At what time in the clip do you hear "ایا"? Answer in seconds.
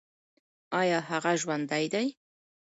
0.79-0.99